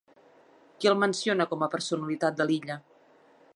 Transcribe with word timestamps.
Qui 0.79 0.89
el 0.91 0.97
menciona 1.01 1.47
com 1.53 1.65
a 1.65 1.69
personalitat 1.75 2.43
de 2.43 2.51
l'illa? 2.53 2.81